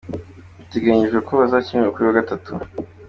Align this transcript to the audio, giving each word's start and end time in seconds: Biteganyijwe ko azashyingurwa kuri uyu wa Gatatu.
Biteganyijwe 0.59 1.19
ko 1.27 1.33
azashyingurwa 1.45 1.93
kuri 1.93 2.03
uyu 2.05 2.09
wa 2.13 2.17
Gatatu. 2.19 2.51